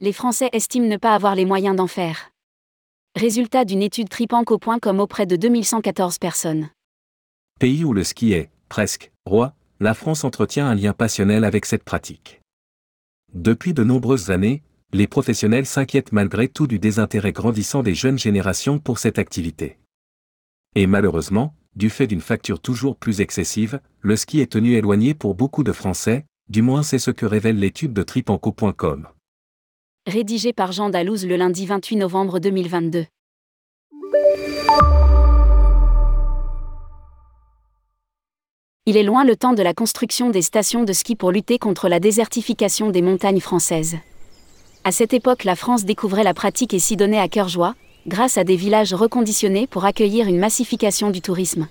[0.00, 2.30] les Français estiment ne pas avoir les moyens d'en faire.
[3.16, 6.70] Résultat d'une étude tripanco.com auprès de 2114 personnes.
[7.58, 11.82] Pays où le ski est, presque, roi, la France entretient un lien passionnel avec cette
[11.82, 12.40] pratique.
[13.34, 18.78] Depuis de nombreuses années, les professionnels s'inquiètent malgré tout du désintérêt grandissant des jeunes générations
[18.78, 19.78] pour cette activité.
[20.76, 25.34] Et malheureusement, du fait d'une facture toujours plus excessive, le ski est tenu éloigné pour
[25.34, 29.08] beaucoup de Français, du moins c'est ce que révèle l'étude de tripanco.com.
[30.08, 33.04] Rédigé par Jean Dalouse le lundi 28 novembre 2022.
[38.86, 41.90] Il est loin le temps de la construction des stations de ski pour lutter contre
[41.90, 43.98] la désertification des montagnes françaises.
[44.82, 47.74] À cette époque, la France découvrait la pratique et s'y donnait à cœur joie,
[48.06, 51.68] grâce à des villages reconditionnés pour accueillir une massification du tourisme.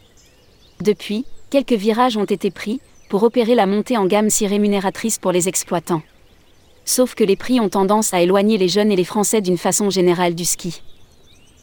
[0.83, 5.31] Depuis, quelques virages ont été pris, pour opérer la montée en gamme si rémunératrice pour
[5.31, 6.03] les exploitants.
[6.87, 9.89] Sauf que les prix ont tendance à éloigner les jeunes et les Français d'une façon
[9.89, 10.81] générale du ski.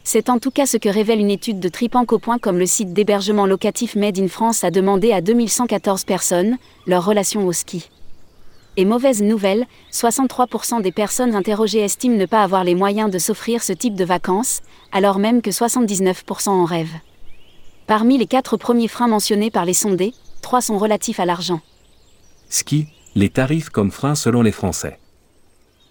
[0.03, 2.19] C'est en tout cas ce que révèle une étude de Tripanco.
[2.39, 7.47] comme le site d'hébergement locatif Made in France a demandé à 2114 personnes leur relation
[7.47, 7.89] au ski.
[8.77, 13.63] Et mauvaise nouvelle, 63% des personnes interrogées estiment ne pas avoir les moyens de s'offrir
[13.63, 16.99] ce type de vacances, alors même que 79% en rêvent.
[17.87, 21.61] Parmi les quatre premiers freins mentionnés par les sondés, trois sont relatifs à l'argent.
[22.47, 24.99] Ski, les tarifs comme freins selon les Français.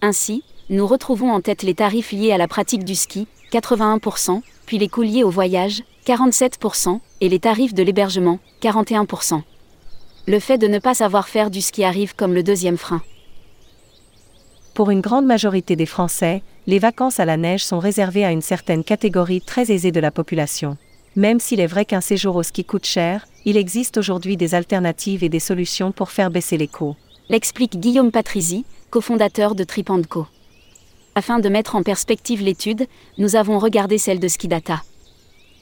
[0.05, 4.77] Ainsi, nous retrouvons en tête les tarifs liés à la pratique du ski, 81%, puis
[4.77, 9.41] les coûts liés au voyage, 47%, et les tarifs de l'hébergement, 41%.
[10.27, 13.00] Le fait de ne pas savoir faire du ski arrive comme le deuxième frein.
[14.75, 18.42] Pour une grande majorité des Français, les vacances à la neige sont réservées à une
[18.42, 20.77] certaine catégorie très aisée de la population.
[21.16, 25.25] Même s'il est vrai qu'un séjour au ski coûte cher, il existe aujourd'hui des alternatives
[25.25, 26.94] et des solutions pour faire baisser les coûts.
[27.30, 30.28] L'explique Guillaume Patrizi, cofondateur de Tripandco.
[31.16, 32.87] Afin de mettre en perspective l'étude,
[33.19, 34.84] nous avons regardé celle de Skidata.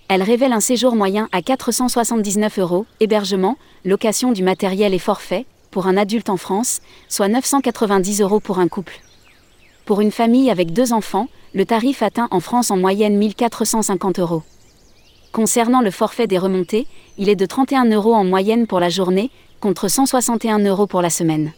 [0.09, 3.56] Elle révèle un séjour moyen à 479 euros, hébergement,
[3.87, 8.69] location du matériel et forfait, pour un adulte en France, soit 990 euros pour un
[8.69, 9.00] couple.
[9.87, 14.42] Pour une famille avec deux enfants, le tarif atteint en France en moyenne 1450 euros.
[15.32, 19.31] Concernant le forfait des remontées, il est de 31 euros en moyenne pour la journée,
[19.59, 21.53] contre 161 euros pour la semaine.